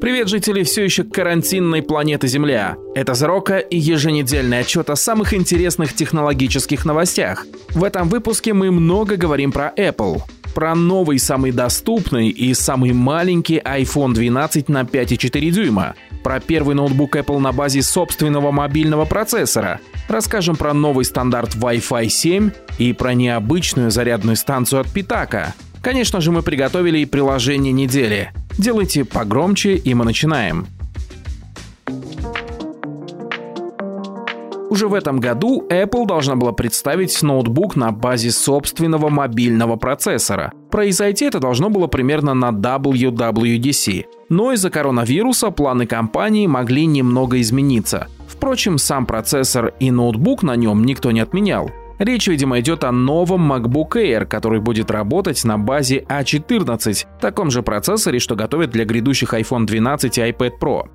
Привет, 0.00 0.28
жители 0.28 0.62
все 0.62 0.84
еще 0.84 1.02
карантинной 1.02 1.82
планеты 1.82 2.28
Земля. 2.28 2.76
Это 2.94 3.14
Зрока 3.14 3.58
и 3.58 3.76
еженедельный 3.76 4.60
отчет 4.60 4.88
о 4.88 4.94
самых 4.94 5.34
интересных 5.34 5.94
технологических 5.94 6.84
новостях. 6.84 7.44
В 7.70 7.82
этом 7.82 8.08
выпуске 8.08 8.52
мы 8.52 8.70
много 8.70 9.16
говорим 9.16 9.50
про 9.50 9.72
Apple. 9.76 10.20
Про 10.54 10.76
новый, 10.76 11.18
самый 11.18 11.50
доступный 11.50 12.28
и 12.28 12.54
самый 12.54 12.92
маленький 12.92 13.58
iPhone 13.58 14.14
12 14.14 14.68
на 14.68 14.82
5,4 14.82 15.50
дюйма. 15.50 15.96
Про 16.22 16.38
первый 16.38 16.76
ноутбук 16.76 17.16
Apple 17.16 17.40
на 17.40 17.50
базе 17.50 17.82
собственного 17.82 18.52
мобильного 18.52 19.06
процессора. 19.06 19.80
Расскажем 20.08 20.54
про 20.54 20.72
новый 20.72 21.04
стандарт 21.04 21.56
Wi-Fi 21.56 22.08
7 22.08 22.50
и 22.78 22.92
про 22.92 23.12
необычную 23.12 23.90
зарядную 23.90 24.36
станцию 24.36 24.82
от 24.82 24.88
Питака. 24.92 25.54
Конечно 25.86 26.20
же, 26.20 26.32
мы 26.32 26.42
приготовили 26.42 26.98
и 26.98 27.06
приложение 27.06 27.72
недели— 27.72 28.32
Делайте 28.58 29.04
погромче, 29.04 29.76
и 29.76 29.94
мы 29.94 30.04
начинаем. 30.04 30.66
Уже 34.70 34.88
в 34.88 34.94
этом 34.94 35.20
году 35.20 35.64
Apple 35.70 36.06
должна 36.06 36.36
была 36.36 36.52
представить 36.52 37.22
ноутбук 37.22 37.76
на 37.76 37.92
базе 37.92 38.30
собственного 38.30 39.10
мобильного 39.10 39.76
процессора. 39.76 40.52
Произойти 40.70 41.26
это 41.26 41.38
должно 41.38 41.70
было 41.70 41.86
примерно 41.86 42.34
на 42.34 42.50
WWDC. 42.50 44.04
Но 44.28 44.52
из-за 44.52 44.70
коронавируса 44.70 45.50
планы 45.50 45.86
компании 45.86 46.46
могли 46.46 46.86
немного 46.86 47.40
измениться. 47.40 48.08
Впрочем, 48.26 48.78
сам 48.78 49.06
процессор 49.06 49.72
и 49.78 49.90
ноутбук 49.90 50.42
на 50.42 50.56
нем 50.56 50.84
никто 50.84 51.10
не 51.12 51.20
отменял. 51.20 51.70
Речь, 51.98 52.28
видимо, 52.28 52.60
идет 52.60 52.84
о 52.84 52.92
новом 52.92 53.50
MacBook 53.50 53.92
Air, 53.92 54.26
который 54.26 54.60
будет 54.60 54.90
работать 54.90 55.42
на 55.44 55.56
базе 55.56 56.04
A14, 56.08 57.06
а 57.06 57.20
таком 57.20 57.50
же 57.50 57.62
процессоре, 57.62 58.18
что 58.18 58.36
готовят 58.36 58.70
для 58.70 58.84
грядущих 58.84 59.32
iPhone 59.32 59.64
12 59.64 60.18
и 60.18 60.20
iPad 60.20 60.58
Pro. 60.60 60.88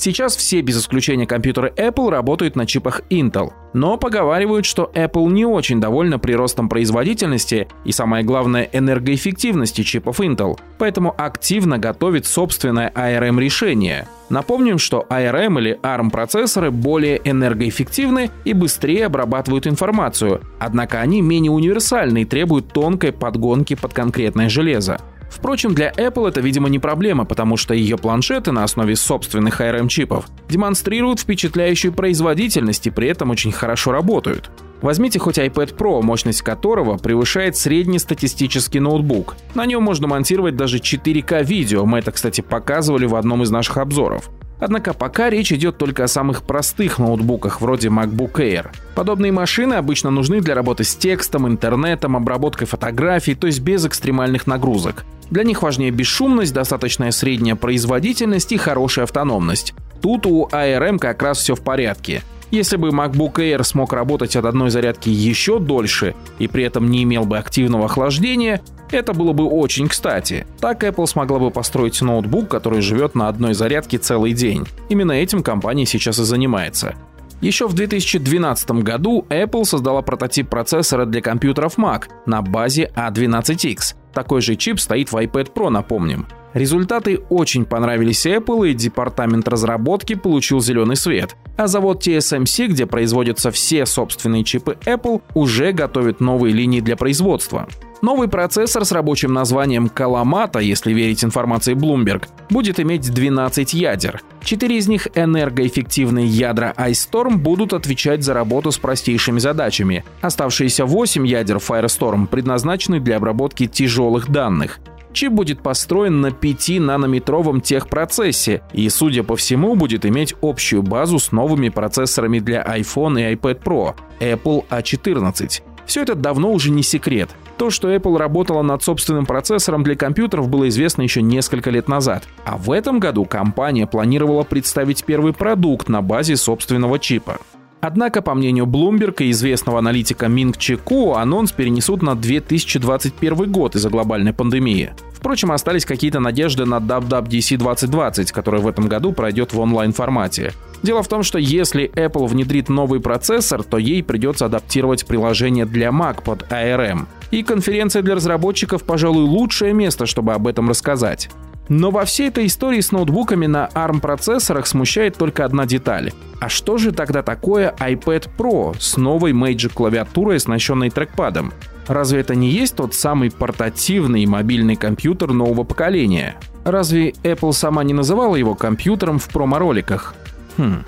Сейчас 0.00 0.36
все 0.36 0.60
без 0.60 0.78
исключения 0.78 1.26
компьютеры 1.26 1.72
Apple 1.76 2.08
работают 2.10 2.54
на 2.54 2.66
чипах 2.66 3.00
Intel, 3.10 3.50
но 3.72 3.96
поговаривают, 3.96 4.64
что 4.64 4.92
Apple 4.94 5.28
не 5.28 5.44
очень 5.44 5.80
довольна 5.80 6.20
приростом 6.20 6.68
производительности 6.68 7.66
и, 7.84 7.90
самое 7.90 8.24
главное, 8.24 8.68
энергоэффективности 8.72 9.82
чипов 9.82 10.20
Intel, 10.20 10.56
поэтому 10.78 11.12
активно 11.18 11.78
готовит 11.78 12.26
собственное 12.26 12.92
ARM-решение. 12.94 14.06
Напомним, 14.30 14.78
что 14.78 15.04
ARM 15.10 15.58
или 15.58 15.80
ARM 15.82 16.10
процессоры 16.10 16.70
более 16.70 17.20
энергоэффективны 17.24 18.30
и 18.44 18.52
быстрее 18.52 19.06
обрабатывают 19.06 19.66
информацию, 19.66 20.42
однако 20.60 21.00
они 21.00 21.22
менее 21.22 21.50
универсальны 21.50 22.22
и 22.22 22.24
требуют 22.24 22.72
тонкой 22.72 23.10
подгонки 23.10 23.74
под 23.74 23.94
конкретное 23.94 24.48
железо. 24.48 25.00
Впрочем, 25.30 25.74
для 25.74 25.90
Apple 25.90 26.28
это, 26.28 26.40
видимо, 26.40 26.68
не 26.68 26.78
проблема, 26.78 27.24
потому 27.24 27.56
что 27.56 27.74
ее 27.74 27.96
планшеты 27.96 28.52
на 28.52 28.64
основе 28.64 28.96
собственных 28.96 29.60
ARM-чипов 29.60 30.26
демонстрируют 30.48 31.20
впечатляющую 31.20 31.92
производительность 31.92 32.86
и 32.86 32.90
при 32.90 33.08
этом 33.08 33.30
очень 33.30 33.52
хорошо 33.52 33.92
работают. 33.92 34.50
Возьмите 34.80 35.18
хоть 35.18 35.38
iPad 35.38 35.76
Pro, 35.76 36.02
мощность 36.02 36.42
которого 36.42 36.98
превышает 36.98 37.56
среднестатистический 37.56 38.78
ноутбук. 38.78 39.36
На 39.54 39.66
нем 39.66 39.82
можно 39.82 40.06
монтировать 40.06 40.56
даже 40.56 40.78
4К 40.78 41.44
видео, 41.44 41.84
мы 41.84 41.98
это, 41.98 42.12
кстати, 42.12 42.40
показывали 42.40 43.06
в 43.06 43.16
одном 43.16 43.42
из 43.42 43.50
наших 43.50 43.78
обзоров. 43.78 44.30
Однако 44.60 44.92
пока 44.92 45.30
речь 45.30 45.52
идет 45.52 45.78
только 45.78 46.04
о 46.04 46.08
самых 46.08 46.42
простых 46.42 46.98
ноутбуках 46.98 47.60
вроде 47.60 47.88
MacBook 47.88 48.34
Air. 48.34 48.70
Подобные 48.94 49.30
машины 49.30 49.74
обычно 49.74 50.10
нужны 50.10 50.40
для 50.40 50.54
работы 50.54 50.82
с 50.84 50.96
текстом, 50.96 51.46
интернетом, 51.46 52.16
обработкой 52.16 52.66
фотографий, 52.66 53.34
то 53.34 53.46
есть 53.46 53.60
без 53.60 53.86
экстремальных 53.86 54.46
нагрузок. 54.46 55.04
Для 55.30 55.42
них 55.42 55.62
важнее 55.62 55.90
бесшумность, 55.90 56.54
достаточная 56.54 57.10
средняя 57.10 57.54
производительность 57.54 58.52
и 58.52 58.56
хорошая 58.56 59.04
автономность. 59.04 59.74
Тут 60.00 60.26
у 60.26 60.46
ARM 60.46 60.98
как 60.98 61.22
раз 61.22 61.38
все 61.38 61.54
в 61.54 61.60
порядке. 61.60 62.22
Если 62.50 62.76
бы 62.76 62.88
MacBook 62.88 63.34
Air 63.34 63.62
смог 63.62 63.92
работать 63.92 64.34
от 64.34 64.46
одной 64.46 64.70
зарядки 64.70 65.10
еще 65.10 65.58
дольше 65.58 66.14
и 66.38 66.48
при 66.48 66.64
этом 66.64 66.90
не 66.90 67.02
имел 67.02 67.24
бы 67.24 67.36
активного 67.36 67.86
охлаждения, 67.86 68.62
это 68.90 69.12
было 69.12 69.34
бы 69.34 69.44
очень 69.44 69.86
кстати. 69.88 70.46
Так 70.60 70.82
Apple 70.82 71.06
смогла 71.06 71.38
бы 71.38 71.50
построить 71.50 72.00
ноутбук, 72.00 72.48
который 72.48 72.80
живет 72.80 73.14
на 73.14 73.28
одной 73.28 73.52
зарядке 73.52 73.98
целый 73.98 74.32
день. 74.32 74.66
Именно 74.88 75.12
этим 75.12 75.42
компания 75.42 75.84
сейчас 75.84 76.18
и 76.18 76.24
занимается. 76.24 76.94
Еще 77.40 77.68
в 77.68 77.74
2012 77.74 78.70
году 78.82 79.24
Apple 79.28 79.64
создала 79.64 80.02
прототип 80.02 80.48
процессора 80.48 81.04
для 81.04 81.20
компьютеров 81.20 81.78
Mac 81.78 82.04
на 82.26 82.42
базе 82.42 82.90
A12X. 82.96 83.94
Такой 84.12 84.40
же 84.40 84.56
чип 84.56 84.80
стоит 84.80 85.12
в 85.12 85.16
iPad 85.16 85.52
Pro, 85.52 85.68
напомним. 85.68 86.26
Результаты 86.54 87.18
очень 87.28 87.64
понравились 87.64 88.26
Apple, 88.26 88.70
и 88.70 88.74
департамент 88.74 89.46
разработки 89.46 90.14
получил 90.14 90.60
зеленый 90.60 90.96
свет. 90.96 91.36
А 91.56 91.66
завод 91.68 92.04
TSMC, 92.04 92.68
где 92.68 92.86
производятся 92.86 93.50
все 93.50 93.86
собственные 93.86 94.44
чипы 94.44 94.76
Apple, 94.84 95.22
уже 95.34 95.72
готовит 95.72 96.20
новые 96.20 96.52
линии 96.54 96.80
для 96.80 96.96
производства. 96.96 97.68
Новый 98.00 98.28
процессор 98.28 98.84
с 98.84 98.92
рабочим 98.92 99.32
названием 99.32 99.90
Kalamata, 99.92 100.62
если 100.62 100.92
верить 100.92 101.24
информации 101.24 101.74
Bloomberg, 101.74 102.28
будет 102.48 102.78
иметь 102.78 103.12
12 103.12 103.74
ядер. 103.74 104.22
Четыре 104.44 104.78
из 104.78 104.86
них 104.86 105.08
энергоэффективные 105.16 106.26
ядра 106.26 106.72
iStorm 106.76 107.38
будут 107.38 107.72
отвечать 107.72 108.22
за 108.22 108.34
работу 108.34 108.70
с 108.70 108.78
простейшими 108.78 109.40
задачами. 109.40 110.04
Оставшиеся 110.20 110.84
8 110.84 111.26
ядер 111.26 111.56
Firestorm 111.56 112.28
предназначены 112.28 113.00
для 113.00 113.16
обработки 113.16 113.66
тяжелых 113.66 114.30
данных. 114.30 114.78
Чип 115.12 115.32
будет 115.32 115.60
построен 115.60 116.20
на 116.20 116.28
5-нанометровом 116.28 117.60
техпроцессе 117.60 118.62
и, 118.72 118.88
судя 118.90 119.24
по 119.24 119.34
всему, 119.34 119.74
будет 119.74 120.06
иметь 120.06 120.36
общую 120.40 120.84
базу 120.84 121.18
с 121.18 121.32
новыми 121.32 121.68
процессорами 121.70 122.38
для 122.38 122.62
iPhone 122.62 123.20
и 123.20 123.34
iPad 123.34 123.60
Pro 123.60 123.96
Apple 124.20 124.64
A14. 124.68 125.62
Все 125.86 126.02
это 126.02 126.14
давно 126.14 126.52
уже 126.52 126.70
не 126.70 126.84
секрет. 126.84 127.30
То, 127.58 127.70
что 127.70 127.92
Apple 127.92 128.16
работала 128.16 128.62
над 128.62 128.84
собственным 128.84 129.26
процессором 129.26 129.82
для 129.82 129.96
компьютеров, 129.96 130.48
было 130.48 130.68
известно 130.68 131.02
еще 131.02 131.22
несколько 131.22 131.70
лет 131.70 131.88
назад. 131.88 132.28
А 132.44 132.56
в 132.56 132.70
этом 132.70 133.00
году 133.00 133.24
компания 133.24 133.86
планировала 133.86 134.44
представить 134.44 135.04
первый 135.04 135.32
продукт 135.32 135.88
на 135.88 136.00
базе 136.00 136.36
собственного 136.36 137.00
чипа. 137.00 137.38
Однако, 137.80 138.22
по 138.22 138.34
мнению 138.34 138.66
Bloomberg 138.66 139.22
и 139.22 139.30
известного 139.30 139.78
аналитика 139.78 140.28
Минг 140.28 140.56
Чеку, 140.56 141.14
анонс 141.14 141.52
перенесут 141.52 142.02
на 142.02 142.14
2021 142.14 143.50
год 143.50 143.74
из-за 143.74 143.90
глобальной 143.90 144.32
пандемии. 144.32 144.92
Впрочем, 145.12 145.50
остались 145.50 145.84
какие-то 145.84 146.20
надежды 146.20 146.64
на 146.64 146.76
WWDC 146.76 147.56
2020, 147.56 148.30
который 148.30 148.60
в 148.60 148.68
этом 148.68 148.86
году 148.86 149.12
пройдет 149.12 149.52
в 149.52 149.58
онлайн-формате. 149.58 150.52
Дело 150.82 151.02
в 151.02 151.08
том, 151.08 151.24
что 151.24 151.38
если 151.38 151.90
Apple 151.90 152.28
внедрит 152.28 152.68
новый 152.68 153.00
процессор, 153.00 153.64
то 153.64 153.78
ей 153.78 154.04
придется 154.04 154.46
адаптировать 154.46 155.06
приложение 155.06 155.66
для 155.66 155.88
Mac 155.88 156.22
под 156.22 156.44
ARM. 156.52 157.06
И 157.30 157.42
конференция 157.42 158.02
для 158.02 158.14
разработчиков, 158.14 158.84
пожалуй, 158.84 159.24
лучшее 159.24 159.72
место, 159.72 160.06
чтобы 160.06 160.32
об 160.32 160.46
этом 160.46 160.68
рассказать. 160.68 161.28
Но 161.68 161.90
во 161.90 162.04
всей 162.06 162.28
этой 162.28 162.46
истории 162.46 162.80
с 162.80 162.92
ноутбуками 162.92 163.46
на 163.46 163.68
ARM-процессорах 163.74 164.66
смущает 164.66 165.16
только 165.16 165.44
одна 165.44 165.66
деталь. 165.66 166.12
А 166.40 166.48
что 166.48 166.78
же 166.78 166.92
тогда 166.92 167.22
такое 167.22 167.74
iPad 167.78 168.28
Pro 168.38 168.74
с 168.78 168.96
новой 168.96 169.32
Magic 169.32 169.74
клавиатурой, 169.74 170.36
оснащенной 170.36 170.88
трекпадом? 170.88 171.52
Разве 171.86 172.20
это 172.20 172.34
не 172.34 172.50
есть 172.50 172.76
тот 172.76 172.94
самый 172.94 173.30
портативный 173.30 174.24
мобильный 174.24 174.76
компьютер 174.76 175.32
нового 175.32 175.64
поколения? 175.64 176.36
Разве 176.64 177.10
Apple 177.22 177.52
сама 177.52 177.84
не 177.84 177.92
называла 177.92 178.36
его 178.36 178.54
компьютером 178.54 179.18
в 179.18 179.28
промо-роликах? 179.28 180.14
Хм. 180.56 180.84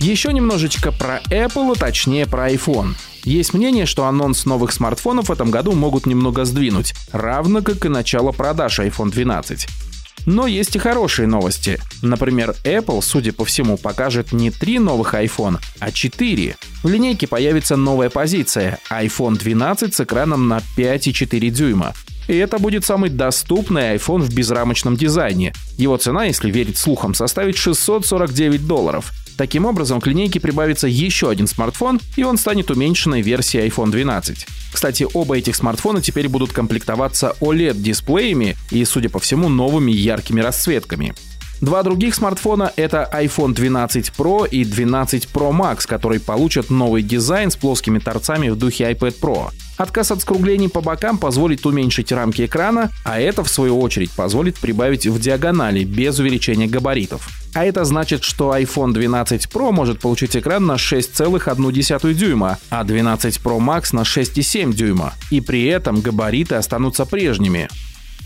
Еще 0.00 0.32
немножечко 0.32 0.92
про 0.92 1.20
Apple, 1.28 1.72
а 1.72 1.78
точнее 1.78 2.26
про 2.26 2.50
iPhone. 2.50 2.94
Есть 3.24 3.52
мнение, 3.52 3.84
что 3.84 4.06
анонс 4.06 4.46
новых 4.46 4.72
смартфонов 4.72 5.28
в 5.28 5.32
этом 5.32 5.50
году 5.50 5.72
могут 5.72 6.06
немного 6.06 6.46
сдвинуть, 6.46 6.94
равно 7.12 7.60
как 7.60 7.84
и 7.84 7.90
начало 7.90 8.32
продаж 8.32 8.80
iPhone 8.80 9.10
12. 9.10 9.68
Но 10.24 10.46
есть 10.46 10.74
и 10.74 10.78
хорошие 10.78 11.28
новости. 11.28 11.78
Например, 12.00 12.54
Apple, 12.64 13.02
судя 13.02 13.34
по 13.34 13.44
всему, 13.44 13.76
покажет 13.76 14.32
не 14.32 14.50
три 14.50 14.78
новых 14.78 15.12
iPhone, 15.12 15.58
а 15.80 15.92
четыре. 15.92 16.56
В 16.82 16.88
линейке 16.88 17.26
появится 17.26 17.76
новая 17.76 18.08
позиция– 18.08 18.78
iPhone 18.90 19.36
12 19.38 19.94
с 19.94 20.00
экраном 20.00 20.48
на 20.48 20.60
5,4 20.78 21.50
дюйма. 21.50 21.92
И 22.26 22.36
это 22.36 22.58
будет 22.58 22.84
самый 22.84 23.10
доступный 23.10 23.96
iPhone 23.96 24.20
в 24.20 24.32
безрамочном 24.32 24.96
дизайне. 24.96 25.52
Его 25.76 25.96
цена, 25.96 26.24
если 26.24 26.50
верить 26.50 26.78
слухам, 26.78 27.12
составит 27.12 27.56
649 27.56 28.66
долларов. 28.66 29.12
Таким 29.40 29.64
образом, 29.64 30.02
к 30.02 30.06
линейке 30.06 30.38
прибавится 30.38 30.86
еще 30.86 31.30
один 31.30 31.46
смартфон, 31.46 31.98
и 32.14 32.24
он 32.24 32.36
станет 32.36 32.70
уменьшенной 32.70 33.22
версией 33.22 33.68
iPhone 33.68 33.90
12. 33.90 34.46
Кстати, 34.70 35.06
оба 35.14 35.38
этих 35.38 35.56
смартфона 35.56 36.02
теперь 36.02 36.28
будут 36.28 36.52
комплектоваться 36.52 37.34
OLED-дисплеями 37.40 38.58
и, 38.70 38.84
судя 38.84 39.08
по 39.08 39.18
всему, 39.18 39.48
новыми 39.48 39.92
яркими 39.92 40.42
расцветками. 40.42 41.14
Два 41.62 41.82
других 41.82 42.14
смартфона— 42.14 42.70
это 42.76 43.08
iPhone 43.14 43.54
12 43.54 44.12
Pro 44.14 44.46
и 44.46 44.62
12 44.62 45.30
Pro 45.32 45.52
Max, 45.52 45.86
которые 45.86 46.20
получат 46.20 46.68
новый 46.68 47.02
дизайн 47.02 47.50
с 47.50 47.56
плоскими 47.56 47.98
торцами 47.98 48.50
в 48.50 48.56
духе 48.56 48.90
iPad 48.92 49.18
Pro. 49.18 49.50
Отказ 49.80 50.10
от 50.10 50.20
скруглений 50.20 50.68
по 50.68 50.82
бокам 50.82 51.16
позволит 51.16 51.64
уменьшить 51.64 52.12
рамки 52.12 52.44
экрана, 52.44 52.90
а 53.02 53.18
это, 53.18 53.42
в 53.42 53.48
свою 53.48 53.80
очередь, 53.80 54.10
позволит 54.12 54.58
прибавить 54.58 55.06
в 55.06 55.18
диагонали 55.18 55.84
без 55.84 56.18
увеличения 56.18 56.66
габаритов. 56.66 57.30
А 57.54 57.64
это 57.64 57.86
значит, 57.86 58.22
что 58.22 58.54
iPhone 58.54 58.92
12 58.92 59.46
Pro 59.46 59.72
может 59.72 59.98
получить 59.98 60.36
экран 60.36 60.66
на 60.66 60.74
6,1 60.74 62.12
дюйма, 62.12 62.58
а 62.68 62.84
12 62.84 63.38
Pro 63.38 63.58
Max 63.58 63.96
на 63.96 64.02
6,7 64.02 64.74
дюйма. 64.74 65.14
И 65.30 65.40
при 65.40 65.64
этом 65.64 66.02
габариты 66.02 66.56
останутся 66.56 67.06
прежними. 67.06 67.70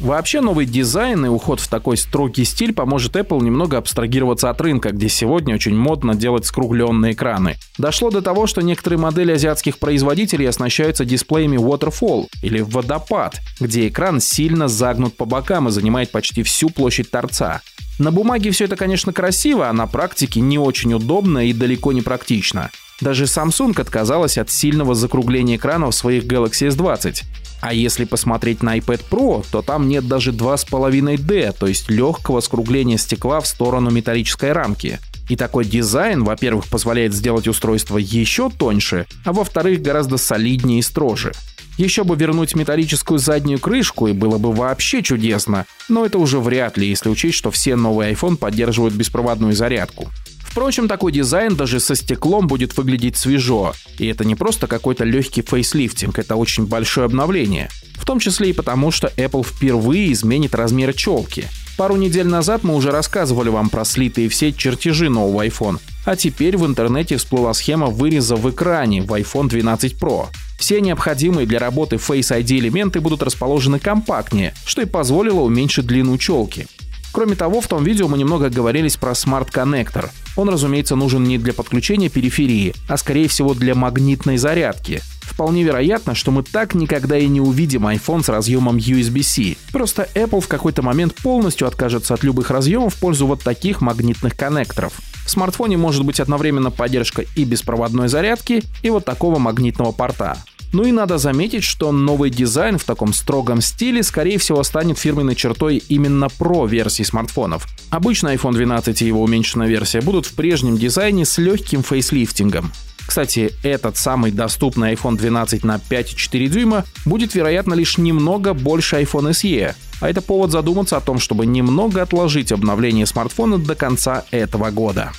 Вообще 0.01 0.41
новый 0.41 0.67
дизайн 0.67 1.25
и 1.25 1.29
уход 1.29 1.61
в 1.61 1.69
такой 1.69 1.97
строгий 1.97 2.45
стиль 2.45 2.73
поможет 2.73 3.17
Apple 3.17 3.43
немного 3.43 3.79
абстрагироваться 3.79 4.51
от 4.51 4.61
рынка, 4.61 4.91
где 4.91 5.09
сегодня 5.09 5.55
очень 5.55 5.77
модно 5.77 6.15
делать 6.15 6.47
скругленные 6.47 7.13
экраны. 7.13 7.57
Дошло 7.79 8.11
до 8.11 8.21
того, 8.21 8.47
что 8.47 8.61
некоторые 8.61 8.99
модели 8.99 9.33
азиатских 9.33 9.79
производителей 9.79 10.49
оснащаются 10.49 11.05
дисплеями 11.05 11.57
Waterfall 11.57 12.27
или 12.43 12.61
водопад, 12.61 13.41
где 13.61 13.89
экран 13.89 14.21
сильно 14.21 14.69
загнут 14.69 15.17
по 15.17 15.25
бокам 15.25 15.69
и 15.69 15.71
занимает 15.71 16.11
почти 16.11 16.43
всю 16.43 16.71
площадь 16.71 17.11
торца. 17.11 17.63
На 17.99 18.11
бумаге 18.11 18.51
все 18.51 18.65
это, 18.65 18.75
конечно, 18.75 19.13
красиво, 19.13 19.69
а 19.69 19.73
на 19.73 19.87
практике 19.87 20.41
не 20.41 20.59
очень 20.59 20.95
удобно 20.95 21.47
и 21.47 21.53
далеко 21.53 21.93
не 21.93 22.03
практично. 22.03 22.71
Даже 23.01 23.25
Samsung 23.25 23.81
отказалась 23.81 24.39
от 24.39 24.51
сильного 24.51 24.95
закругления 24.95 25.57
экрана 25.57 25.91
в 25.91 25.95
своих 25.95 26.25
Galaxy 26.25 26.69
S20. 26.69 27.23
А 27.65 27.73
если 27.73 28.05
посмотреть 28.05 28.63
на 28.63 28.77
iPad 28.77 29.01
Pro, 29.11 29.47
то 29.51 29.63
там 29.63 29.89
нет 29.89 30.07
даже 30.07 30.33
2,5D, 30.33 31.57
то 31.59 31.67
есть 31.67 31.89
легкого 31.89 32.41
скругления 32.41 32.99
стекла 32.99 33.41
в 33.41 33.47
сторону 33.47 33.89
металлической 33.91 34.53
рамки. 34.53 35.01
И 35.31 35.37
такой 35.37 35.65
дизайн, 35.65 36.25
во-первых, 36.25 36.67
позволяет 36.67 37.15
сделать 37.15 37.49
устройство 37.49 37.97
еще 37.97 38.51
тоньше, 38.51 39.07
а 39.25 39.33
во-вторых, 39.33 39.81
гораздо 39.81 40.19
солиднее 40.19 40.81
и 40.81 40.83
строже. 40.83 41.33
Еще 41.79 42.05
бы 42.05 42.17
вернуть 42.17 42.55
металлическую 42.55 43.19
заднюю 43.19 43.59
крышку, 43.59 44.09
и 44.09 44.13
было 44.13 44.37
бы 44.37 44.53
вообще 44.53 45.03
чудесно, 45.03 45.65
но 45.89 46.05
это 46.05 46.19
уже 46.19 46.41
вряд 46.41 46.77
ли, 46.77 46.87
если 46.87 47.09
учесть, 47.09 47.39
что 47.39 47.51
все 47.51 47.77
новые 47.77 48.13
iPhone 48.13 48.37
поддерживают 48.37 48.93
беспроводную 48.93 49.55
зарядку. 49.55 50.11
Впрочем, 50.55 50.87
такой 50.87 51.11
дизайн 51.11 51.57
даже 51.57 51.81
со 51.81 51.97
стеклом 51.97 52.47
будет 52.47 52.77
выглядеть 52.77 53.17
свежо. 53.17 53.73
И 53.99 54.07
это 54.07 54.25
не 54.25 54.37
просто 54.37 54.69
какой-то 54.69 55.03
легкий 55.03 55.43
фейслифтинг, 55.43 56.17
это 56.17 56.37
очень 56.37 56.65
большое 56.67 57.07
обновление. 57.07 57.71
В 57.97 58.05
том 58.05 58.21
числе 58.21 58.51
и 58.51 58.53
потому, 58.53 58.93
что 58.93 59.09
Apple 59.17 59.45
впервые 59.45 60.13
изменит 60.13 60.55
размер 60.55 60.93
челки. 60.95 61.49
Пару 61.77 61.97
недель 61.97 62.29
назад 62.29 62.63
мы 62.63 62.77
уже 62.77 62.93
рассказывали 62.93 63.49
вам 63.49 63.69
про 63.69 63.85
слитые 63.85 64.29
все 64.29 64.53
чертежи 64.53 65.11
нового 65.11 65.45
iPhone, 65.45 65.81
а 66.05 66.15
теперь 66.15 66.57
в 66.57 66.65
интернете 66.65 67.17
всплыла 67.17 67.53
схема 67.53 67.89
выреза 67.89 68.37
в 68.37 68.49
экране 68.49 69.03
в 69.03 69.13
iPhone 69.13 69.49
12 69.49 69.95
Pro. 69.95 70.29
Все 70.57 70.81
необходимые 70.81 71.49
для 71.49 71.59
работы 71.59 71.97
Face 71.97 72.31
ID 72.31 72.61
элементы 72.61 73.01
будут 73.01 73.25
расположены 73.25 73.81
компактнее, 73.81 74.55
что 74.65 74.83
и 74.83 74.87
позволило 74.87 75.41
уменьшить 75.41 75.87
длину 75.87 76.17
челки. 76.17 76.69
Кроме 77.15 77.37
того, 77.37 77.61
в 77.61 77.69
том 77.69 77.85
видео 77.85 78.09
мы 78.09 78.19
немного 78.19 78.51
говорились 78.51 78.97
про 78.97 79.13
Connector. 79.13 80.11
Он, 80.35 80.49
разумеется, 80.49 80.97
нужен 80.97 81.23
не 81.23 81.39
для 81.39 81.53
подключения 81.53 82.09
периферии, 82.09 82.75
а 82.89 82.97
скорее 82.97 83.29
всего 83.29 83.55
для 83.55 83.77
магнитной 83.77 84.37
зарядки. 84.37 85.01
Вполне 85.23 85.63
вероятно, 85.63 86.17
что 86.17 86.33
мы 86.33 86.43
так 86.43 86.75
никогда 86.75 87.17
и 87.17 87.29
не 87.29 87.41
увидим 87.41 87.87
iPhone 87.87 88.25
с 88.25 88.29
разъемом 88.29 88.79
USB-C. 88.79 89.57
Просто 89.71 90.09
Apple 90.17 90.41
в 90.41 90.49
какой-то 90.49 90.83
момент 90.83 91.15
полностью 91.15 91.69
откажется 91.69 92.15
от 92.15 92.25
любых 92.25 92.51
разъемов 92.51 92.95
в 92.95 92.99
пользу 92.99 93.29
вот 93.29 93.45
таких 93.45 93.81
магнитных 93.81 94.37
коннекторов. 94.37 94.95
В 95.25 95.31
смартфоне 95.31 95.77
может 95.77 96.05
быть 96.05 96.19
одновременно 96.19 96.73
поддержка 96.73 97.25
и 97.37 97.45
беспроводной 97.45 98.09
зарядки, 98.09 98.65
и 98.83 98.91
вот 98.91 99.05
такого 99.05 99.39
магнитного 99.39 99.93
порта. 99.93 100.37
Ну 100.75 100.83
и 100.83 100.91
надо 100.91 101.19
заметить, 101.19 101.63
что 101.63 101.93
новый 101.93 102.31
дизайн 102.31 102.79
в 102.79 102.85
таком 102.85 103.13
строгом 103.13 103.61
стиле, 103.61 104.03
скорее 104.03 104.39
всего, 104.39 104.61
станет 104.65 104.99
фирменной 104.99 105.37
чертой 105.37 105.77
именно 105.77 106.25
Pro 106.25 106.69
версии 106.69 107.05
смартфонов. 107.05 107.69
Обычно 107.91 108.35
iPhone 108.35 108.55
12 108.55 109.03
и 109.03 109.07
его 109.07 109.23
уменьшенная 109.23 109.69
версия 109.69 110.01
будут 110.01 110.27
в 110.27 110.35
прежнем 110.35 110.77
дизайне 110.77 111.25
с 111.25 111.39
легким 111.39 111.85
фейслифтингом. 111.85 112.73
Кстати, 113.07 113.53
этот 113.63 113.97
самый 113.97 114.33
доступный 114.33 114.95
iPhone 114.95 115.17
12 115.17 115.63
на 115.63 115.77
5,4 115.77 116.49
дюйма 116.49 116.85
будет, 117.05 117.37
вероятно, 117.37 117.75
лишь 117.75 117.97
немного 117.97 118.53
больше 118.53 118.97
iPhone 118.97 119.31
SE, 119.31 119.77
а 120.01 120.11
это 120.11 120.23
повод 120.23 120.51
задуматься 120.51 120.97
о 120.97 121.01
том, 121.01 121.21
чтобы 121.21 121.47
немного 121.47 122.03
отложить 122.03 122.51
обновление 122.51 123.07
смартфона 123.07 123.59
до 123.59 123.77
конца 123.77 124.25
этого 124.33 124.73
года. 124.73 125.13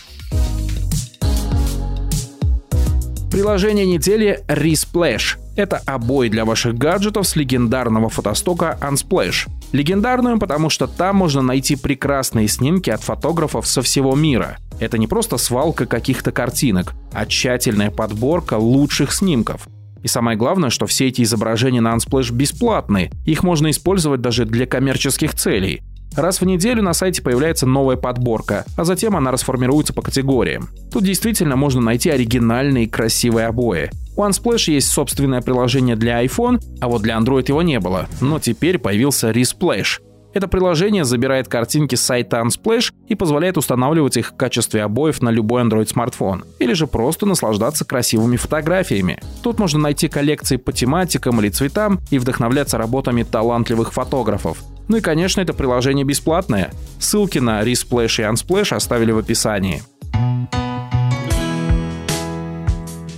Приложение 3.32 3.86
недели 3.86 4.44
Resplash. 4.50 5.45
Это 5.56 5.82
обои 5.86 6.28
для 6.28 6.44
ваших 6.44 6.78
гаджетов 6.78 7.28
с 7.28 7.36
легендарного 7.38 8.10
фотостока 8.10 8.78
Unsplash. 8.82 9.48
Легендарную, 9.72 10.38
потому 10.38 10.70
что 10.70 10.86
там 10.86 11.16
можно 11.16 11.42
найти 11.42 11.78
прекрасные 11.78 12.50
снимки 12.50 12.90
от 12.90 13.02
фотографов 13.02 13.66
со 13.66 13.82
всего 13.82 14.16
мира. 14.16 14.58
Это 14.80 14.98
не 14.98 15.08
просто 15.08 15.38
свалка 15.38 15.86
каких-то 15.86 16.34
картинок, 16.34 16.94
а 17.14 17.26
тщательная 17.26 17.90
подборка 17.90 18.56
лучших 18.56 19.14
снимков. 19.14 19.68
И 20.04 20.08
самое 20.08 20.38
главное, 20.38 20.70
что 20.70 20.86
все 20.88 21.08
эти 21.08 21.22
изображения 21.24 21.82
на 21.82 21.96
Unsplash 21.96 22.34
бесплатные, 22.34 23.10
их 23.26 23.42
можно 23.44 23.72
использовать 23.72 24.22
даже 24.22 24.46
для 24.46 24.66
коммерческих 24.68 25.34
целей. 25.34 25.82
Раз 26.16 26.42
в 26.42 26.46
неделю 26.46 26.82
на 26.84 26.94
сайте 26.94 27.22
появляется 27.22 27.66
новая 27.66 27.96
подборка, 27.96 28.66
а 28.78 28.84
затем 28.84 29.16
она 29.18 29.32
расформируется 29.32 29.94
по 29.94 30.02
категориям. 30.02 30.70
Тут 30.92 31.04
действительно 31.04 31.56
можно 31.56 31.82
найти 31.82 32.10
оригинальные 32.10 32.88
красивые 32.88 33.48
обои. 33.48 33.90
У 34.16 34.24
Unsplash 34.24 34.72
есть 34.72 34.90
собственное 34.90 35.42
приложение 35.42 35.96
для 35.96 36.24
iPhone, 36.24 36.62
а 36.80 36.88
вот 36.88 37.02
для 37.02 37.18
Android 37.18 37.46
его 37.48 37.62
не 37.62 37.80
было. 37.80 38.08
Но 38.22 38.40
теперь 38.40 38.78
появился 38.78 39.32
Resplash. 39.32 40.00
Это 40.34 40.50
приложение 40.50 41.06
забирает 41.06 41.48
картинки 41.48 41.96
с 41.96 42.02
сайта 42.02 42.42
Unsplash 42.42 42.92
и 43.08 43.16
позволяет 43.16 43.58
устанавливать 43.58 44.18
их 44.18 44.32
в 44.32 44.36
качестве 44.36 44.84
обоев 44.84 45.22
на 45.22 45.30
любой 45.30 45.64
Android-смартфон. 45.64 46.44
Или 46.60 46.74
же 46.74 46.88
просто 46.88 47.26
наслаждаться 47.26 47.86
красивыми 47.86 48.36
фотографиями. 48.36 49.22
Тут 49.44 49.60
можно 49.60 49.80
найти 49.80 50.10
коллекции 50.10 50.58
по 50.58 50.74
тематикам 50.74 51.40
или 51.40 51.48
цветам 51.48 52.02
и 52.12 52.20
вдохновляться 52.20 52.78
работами 52.78 53.24
талантливых 53.24 53.94
фотографов. 53.94 54.62
Ну 54.90 54.98
и, 54.98 55.02
конечно, 55.02 55.40
это 55.40 55.54
приложение 55.54 56.06
бесплатное. 56.06 56.72
Ссылки 57.00 57.40
на 57.40 57.64
Resplash 57.64 58.22
и 58.22 58.24
Unsplash 58.24 58.76
оставили 58.76 59.12
в 59.12 59.18
описании. 59.18 59.84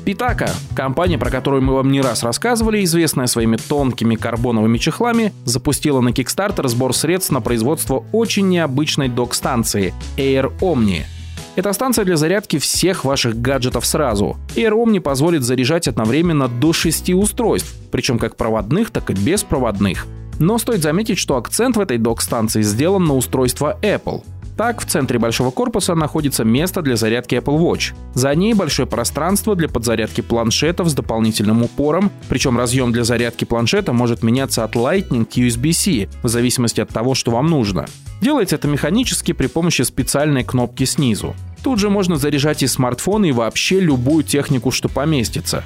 Питака, 0.07 0.49
компания, 0.73 1.18
про 1.18 1.30
которую 1.30 1.64
мы 1.64 1.73
вам 1.73 1.92
не 1.92 1.99
раз 1.99 2.23
рассказывали, 2.23 2.81
известная 2.85 3.28
своими 3.28 3.57
тонкими 3.57 4.16
карбоновыми 4.16 4.78
чехлами, 4.78 5.33
запустила 5.44 5.99
на 5.99 6.11
Kickstarter 6.11 6.66
сбор 6.69 6.95
средств 6.95 7.30
на 7.33 7.42
производство 7.42 8.06
очень 8.14 8.47
необычной 8.47 9.09
док-станции 9.09 9.94
Air 10.16 10.57
Omni. 10.61 11.02
Это 11.57 11.73
станция 11.73 12.06
для 12.06 12.16
зарядки 12.16 12.57
всех 12.57 13.04
ваших 13.04 13.42
гаджетов 13.42 13.85
сразу. 13.85 14.37
Air 14.56 14.71
Omni 14.81 15.02
позволит 15.02 15.44
заряжать 15.44 15.90
одновременно 15.90 16.47
до 16.47 16.71
6 16.71 17.09
устройств, 17.09 17.76
причем 17.92 18.18
как 18.18 18.37
проводных, 18.37 18.92
так 18.92 19.09
и 19.09 19.14
беспроводных. 19.14 20.07
Но 20.40 20.57
стоит 20.57 20.83
заметить, 20.83 21.18
что 21.18 21.35
акцент 21.35 21.76
в 21.76 21.81
этой 21.81 21.97
док-станции 21.97 22.61
сделан 22.61 23.04
на 23.04 23.14
устройство 23.14 23.78
Apple. 23.81 24.23
Так, 24.57 24.81
в 24.81 24.85
центре 24.85 25.19
большого 25.19 25.52
корпуса 25.52 25.94
находится 25.94 26.44
место 26.44 26.81
для 26.81 26.95
зарядки 26.95 27.35
Apple 27.35 27.59
Watch. 27.59 27.94
За 28.16 28.33
ней 28.33 28.56
большое 28.56 28.87
пространство 28.87 29.56
для 29.56 29.69
подзарядки 29.69 30.21
планшетов 30.21 30.90
с 30.90 30.95
дополнительным 30.95 31.61
упором, 31.61 32.09
причем 32.28 32.57
разъем 32.57 32.92
для 32.92 33.04
зарядки 33.04 33.45
планшета 33.45 33.94
может 33.94 34.23
меняться 34.23 34.64
от 34.64 34.76
Lightning 34.76 35.26
к 35.26 35.37
USB-C, 35.37 36.09
в 36.23 36.28
зависимости 36.28 36.81
от 36.81 36.90
того, 36.90 37.14
что 37.14 37.30
вам 37.30 37.45
нужно. 37.45 37.85
Делается 38.19 38.56
это 38.56 38.68
механически 38.68 39.31
при 39.31 39.45
помощи 39.45 39.83
специальной 39.83 40.44
кнопки 40.44 40.85
снизу. 40.85 41.35
Тут 41.64 41.78
же 41.78 41.92
можно 41.92 42.16
заряжать 42.16 42.64
и 42.64 42.68
смартфон, 42.68 43.26
и 43.26 43.31
вообще 43.31 43.80
любую 43.80 44.23
технику, 44.23 44.71
что 44.71 44.90
поместится. 44.90 45.64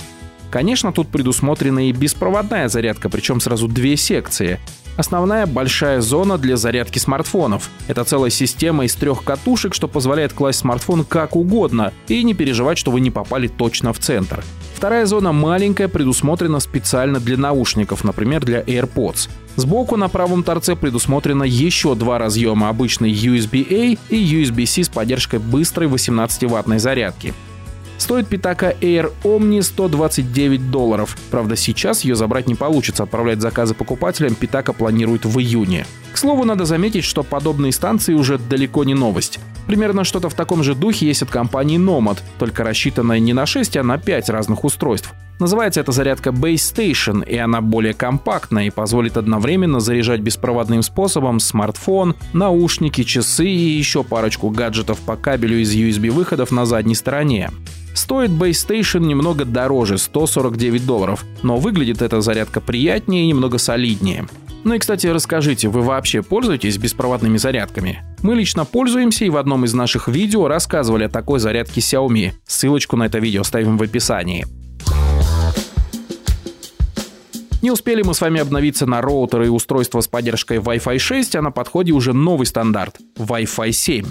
Конечно, 0.50 0.91
тут 0.91 1.07
предусмотрена 1.07 1.88
и 1.88 1.93
беспроводная 1.93 2.67
зарядка, 2.67 3.10
причем 3.10 3.39
сразу 3.39 3.69
две 3.69 3.95
секции. 3.95 4.60
Основная 4.98 5.45
большая 5.45 6.01
зона 6.01 6.38
для 6.38 6.57
зарядки 6.57 7.00
смартфонов. 7.00 7.69
Это 7.88 8.03
целая 8.03 8.29
система 8.29 8.86
из 8.86 8.95
трех 8.95 9.24
катушек, 9.24 9.74
что 9.74 9.88
позволяет 9.88 10.33
класть 10.33 10.60
смартфон 10.60 11.05
как 11.05 11.36
угодно 11.36 11.93
и 12.07 12.24
не 12.24 12.33
переживать, 12.33 12.77
что 12.77 12.91
вы 12.91 13.00
не 13.00 13.12
попали 13.12 13.48
точно 13.48 13.93
в 13.93 14.00
центр. 14.00 14.43
Вторая 14.75 15.05
зона 15.05 15.31
маленькая, 15.31 15.88
предусмотрена 15.88 16.60
специально 16.60 17.19
для 17.19 17.38
наушников, 17.38 18.03
например, 18.03 18.43
для 18.43 18.62
AirPods. 18.62 19.29
Сбоку 19.55 19.95
на 19.95 20.07
правом 20.07 20.43
торце 20.43 20.75
предусмотрено 20.75 21.43
еще 21.43 21.93
два 21.95 22.17
разъема, 22.17 22.69
обычный 22.69 23.12
USB-A 23.12 23.98
и 24.10 24.15
USB-C 24.15 24.86
с 24.86 24.89
поддержкой 24.89 25.39
быстрой 25.39 25.88
18-ваттной 25.88 26.79
зарядки. 26.79 27.33
Стоит 28.01 28.27
Питака 28.27 28.72
Air 28.81 29.13
Omni 29.24 29.62
129 29.62 30.72
долларов. 30.72 31.15
Правда, 31.29 31.55
сейчас 31.55 32.03
ее 32.03 32.15
забрать 32.15 32.48
не 32.48 32.55
получится. 32.55 33.03
Отправлять 33.03 33.41
заказы 33.41 33.75
покупателям 33.75 34.34
Питака 34.34 34.74
планирует 34.74 35.24
в 35.24 35.39
июне. 35.39 35.86
К 36.12 36.17
слову, 36.17 36.43
надо 36.43 36.65
заметить, 36.65 37.03
что 37.03 37.22
подобные 37.22 37.72
станции 37.72 38.15
уже 38.15 38.39
далеко 38.39 38.84
не 38.86 38.96
новость. 38.96 39.39
Примерно 39.67 40.03
что-то 40.03 40.29
в 40.29 40.34
таком 40.34 40.63
же 40.63 40.74
духе 40.74 41.05
есть 41.05 41.22
от 41.22 41.29
компании 41.29 41.77
Nomad, 41.77 42.17
только 42.39 42.63
рассчитанная 42.63 43.20
не 43.20 43.34
на 43.34 43.46
6, 43.46 43.77
а 43.77 43.84
на 43.84 44.00
5 44.00 44.29
разных 44.29 44.63
устройств. 44.63 45.13
Называется 45.39 45.79
эта 45.79 45.91
зарядка 45.91 46.31
Base 46.31 46.55
Station, 46.55 47.24
и 47.24 47.38
она 47.38 47.62
более 47.62 47.93
компактная 47.93 48.65
и 48.65 48.72
позволит 48.72 49.15
одновременно 49.15 49.79
заряжать 49.79 50.22
беспроводным 50.22 50.81
способом 50.81 51.39
смартфон, 51.39 52.15
наушники, 52.34 53.03
часы 53.03 53.46
и 53.46 53.77
еще 53.77 54.03
парочку 54.03 54.50
гаджетов 54.50 55.00
по 55.01 55.15
кабелю 55.15 55.62
из 55.62 55.75
USB-выходов 55.75 56.50
на 56.50 56.65
задней 56.65 56.96
стороне. 56.96 57.51
Стоит 57.93 58.31
Base 58.31 58.67
Station 58.67 59.01
немного 59.01 59.45
дороже, 59.45 59.98
149 59.98 60.86
долларов, 60.86 61.25
но 61.43 61.57
выглядит 61.57 62.01
эта 62.01 62.21
зарядка 62.21 62.62
приятнее 62.62 63.24
и 63.24 63.27
немного 63.27 63.57
солиднее. 63.57 64.27
Ну 64.63 64.75
и, 64.75 64.79
кстати, 64.79 65.07
расскажите, 65.07 65.69
вы 65.69 65.81
вообще 65.81 66.21
пользуетесь 66.21 66.77
беспроводными 66.77 67.38
зарядками? 67.38 68.03
Мы 68.21 68.36
лично 68.36 68.63
пользуемся 68.63 69.25
и 69.25 69.29
в 69.29 69.38
одном 69.38 69.65
из 69.65 69.74
наших 69.74 70.07
видео 70.07 70.48
рассказывали 70.48 71.05
о 71.05 71.10
такой 71.10 71.39
зарядке 71.39 71.81
Xiaomi. 71.81 72.33
Ссылочку 72.45 72.95
на 72.95 73.05
это 73.05 73.17
видео 73.17 73.43
ставим 73.43 73.77
в 73.77 73.83
описании. 73.83 74.45
Не 77.62 77.69
успели 77.69 78.01
мы 78.01 78.13
с 78.15 78.21
вами 78.21 78.39
обновиться 78.39 78.88
на 78.88 79.01
роутеры 79.01 79.45
и 79.45 79.50
устройства 79.50 80.01
с 80.01 80.07
поддержкой 80.07 80.57
Wi-Fi 80.57 80.98
6, 80.98 81.36
а 81.36 81.41
на 81.41 81.51
подходе 81.51 81.91
уже 81.91 82.12
новый 82.12 82.45
стандарт– 82.48 82.98
Wi-Fi 83.17 83.71
7. 83.71 84.05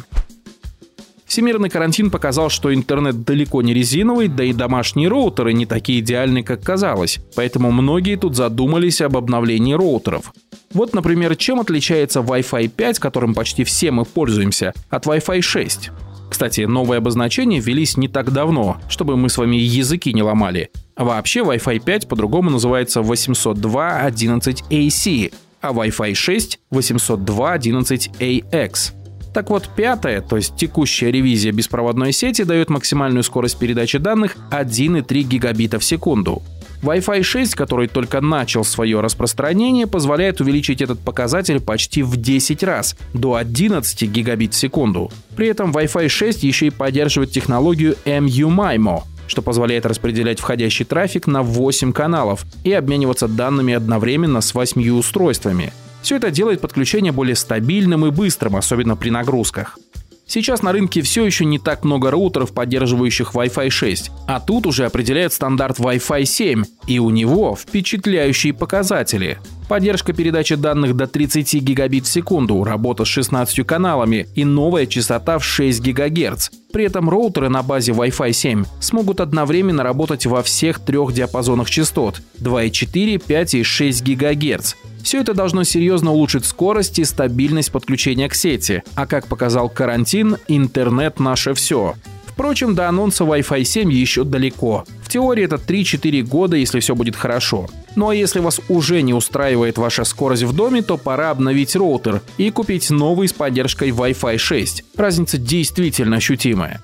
Всемирный 1.31 1.71
карантин 1.71 2.11
показал, 2.11 2.51
что 2.51 2.75
интернет 2.75 3.23
далеко 3.23 3.63
не 3.63 3.73
резиновый, 3.73 4.27
да 4.27 4.43
и 4.43 4.53
домашние 4.53 5.07
роутеры 5.07 5.53
не 5.53 5.65
такие 5.65 6.01
идеальны, 6.01 6.43
как 6.43 6.61
казалось. 6.61 7.21
Поэтому 7.37 7.71
многие 7.71 8.17
тут 8.17 8.35
задумались 8.35 9.01
об 9.01 9.17
обновлении 9.17 9.75
роутеров. 9.75 10.33
Вот, 10.75 10.93
например, 10.93 11.37
чем 11.37 11.61
отличается 11.61 12.19
Wi-Fi 12.19 12.71
5, 12.71 12.99
которым 12.99 13.35
почти 13.35 13.63
все 13.63 13.93
мы 13.93 14.07
пользуемся, 14.07 14.75
от 14.89 15.07
Wi-Fi 15.07 15.41
6. 15.41 15.93
Кстати, 16.29 16.63
новые 16.63 16.99
обозначения 16.99 17.61
ввелись 17.61 17.97
не 17.97 18.09
так 18.09 18.33
давно, 18.33 18.79
чтобы 18.89 19.17
мы 19.17 19.29
с 19.29 19.39
вами 19.39 19.55
языки 19.55 20.13
не 20.13 20.25
ломали. 20.25 20.73
Вообще 20.97 21.43
Wi-Fi 21.43 21.79
5 21.79 22.09
по-другому 22.09 22.51
называется 22.51 23.03
802.11ac, 23.03 25.33
а 25.61 25.73
Wi-Fi 25.73 26.13
6 26.13 26.59
802.11ax. 26.73 29.00
Так 29.33 29.51
вот, 29.51 29.69
пятая, 29.77 30.21
то 30.23 30.37
есть 30.37 30.57
текущая 30.57 31.13
ревизия 31.13 31.53
беспроводной 31.53 32.13
сети 32.13 32.43
дает 32.43 32.69
максимальную 32.69 33.23
скорость 33.23 33.59
передачи 33.59 33.99
данных 33.99 34.37
1,3 34.51 35.23
гигабита 35.23 35.79
в 35.79 35.85
секунду. 35.85 36.43
Wi-Fi 36.83 37.23
6, 37.23 37.55
который 37.55 37.89
только 37.89 38.21
начал 38.21 38.65
свое 38.65 39.01
распространение, 39.01 39.87
позволяет 39.87 40.41
увеличить 40.41 40.81
этот 40.81 40.99
показатель 40.99 41.61
почти 41.61 42.03
в 42.03 42.17
10 42.17 42.63
раз, 42.63 42.97
до 43.13 43.35
11 43.35 44.03
гигабит 44.11 44.55
в 44.55 44.57
секунду. 44.57 45.11
При 45.37 45.49
этом 45.49 45.73
Wi-Fi 45.73 46.09
6 46.09 46.43
еще 46.43 46.69
и 46.69 46.71
поддерживает 46.71 47.31
технологию 47.33 47.97
MU-MIMO, 48.07 49.03
что 49.27 49.43
позволяет 49.43 49.85
распределять 49.85 50.41
входящий 50.41 50.87
трафик 50.87 51.27
на 51.27 51.43
8 51.43 51.93
каналов 51.93 52.47
и 52.65 52.73
обмениваться 52.73 53.29
данными 53.29 53.75
одновременно 53.75 54.41
с 54.41 54.55
8 54.55 54.91
устройствами. 54.91 55.73
Все 56.03 56.17
это 56.17 56.31
делает 56.31 56.61
подключение 56.61 57.13
более 57.13 57.37
стабильным 57.37 58.07
и 58.07 58.11
быстрым, 58.11 58.57
особенно 58.57 58.97
при 58.97 59.11
нагрузках. 59.11 59.79
Сейчас 60.27 60.63
на 60.63 60.71
рынке 60.71 61.03
все 61.03 61.25
еще 61.25 61.45
не 61.45 61.59
так 61.59 61.83
много 61.83 62.11
роутеров, 62.11 62.55
поддерживающих 62.55 63.35
Wi-Fi 63.35 63.69
6, 63.69 64.11
а 64.29 64.39
тут 64.39 64.67
уже 64.67 64.87
определяет 64.87 65.33
стандарт 65.33 65.81
Wi-Fi 65.81 66.25
7, 66.25 66.65
и 66.87 67.01
у 67.01 67.11
него 67.11 67.57
впечатляющие 67.57 68.55
показатели. 68.55 69.39
Поддержка 69.71 70.13
передачи 70.13 70.57
данных 70.57 70.97
до 70.97 71.07
30 71.07 71.55
гигабит 71.63 72.05
в 72.05 72.09
секунду, 72.09 72.65
работа 72.65 73.05
с 73.05 73.07
16 73.07 73.65
каналами 73.65 74.27
и 74.35 74.45
новая 74.45 74.85
частота 74.85 75.39
в 75.39 75.45
6 75.45 75.81
ГГц. 75.81 76.51
При 76.73 76.87
этом 76.87 77.09
роутеры 77.09 77.49
на 77.51 77.63
базе 77.63 77.93
Wi-Fi 77.93 78.33
7 78.33 78.65
смогут 78.81 79.21
одновременно 79.21 79.85
работать 79.85 80.27
во 80.27 80.43
всех 80.43 80.81
трех 80.81 81.13
диапазонах 81.13 81.71
частот 81.71 82.21
2,4, 82.41 83.23
5 83.25 83.55
и 83.55 83.63
6 83.63 84.03
ГГц. 84.03 84.75
Все 85.05 85.21
это 85.21 85.35
должно 85.35 85.63
серьезно 85.63 86.11
улучшить 86.11 86.47
скорость 86.47 86.99
и 86.99 87.05
стабильность 87.05 87.71
подключения 87.71 88.29
к 88.29 88.35
сети. 88.35 88.83
А 88.97 89.07
как 89.07 89.29
показал 89.29 89.69
карантин, 89.69 90.37
интернет 90.49 91.21
наше 91.21 91.55
все. 91.55 91.95
Впрочем, 92.33 92.75
до 92.75 92.89
анонса 92.89 93.25
Wi-Fi 93.25 93.65
7 93.65 93.93
еще 93.93 94.25
далеко. 94.25 94.85
В 95.03 95.09
теории 95.09 95.45
это 95.45 95.57
3-4 95.57 96.23
года, 96.23 96.57
если 96.57 96.81
все 96.81 96.95
будет 96.95 97.17
хорошо. 97.17 97.67
Ну 97.97 98.09
а 98.09 98.15
если 98.15 98.39
вас 98.39 98.61
уже 98.69 99.03
не 99.03 99.13
устраивает 99.13 99.77
ваша 99.79 100.05
скорость 100.05 100.45
в 100.45 100.55
доме, 100.55 100.83
то 100.83 100.97
пора 100.97 101.31
обновить 101.31 101.75
роутер 101.75 102.23
и 102.39 102.51
купить 102.51 102.89
новый 102.91 103.29
с 103.29 103.33
поддержкой 103.33 103.91
Wi-Fi 103.91 104.39
6. 104.39 104.85
Разница 104.97 105.39
действительно 105.39 106.17
ощутимая. 106.17 106.83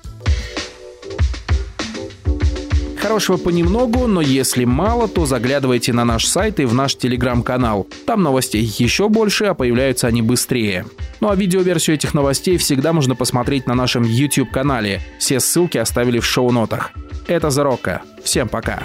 Хорошего 3.07 3.37
понемногу, 3.37 4.05
но 4.05 4.19
если 4.19 4.65
мало, 4.65 5.07
то 5.07 5.25
заглядывайте 5.25 5.93
на 5.93 6.03
наш 6.03 6.25
сайт 6.25 6.59
и 6.59 6.65
в 6.65 6.73
наш 6.73 6.97
телеграм-канал. 6.97 7.87
Там 8.05 8.21
новостей 8.21 8.61
еще 8.61 9.07
больше, 9.07 9.45
а 9.45 9.53
появляются 9.53 10.07
они 10.07 10.21
быстрее. 10.21 10.85
Ну 11.21 11.29
а 11.29 11.35
видеоверсию 11.37 11.95
этих 11.95 12.13
новостей 12.13 12.57
всегда 12.57 12.91
можно 12.91 13.15
посмотреть 13.15 13.65
на 13.65 13.75
нашем 13.75 14.03
YouTube-канале. 14.03 14.99
Все 15.19 15.39
ссылки 15.39 15.77
оставили 15.77 16.19
в 16.19 16.25
шоу-нотах. 16.25 16.91
Это 17.27 17.49
Зарока. 17.49 18.01
Всем 18.25 18.49
пока. 18.49 18.83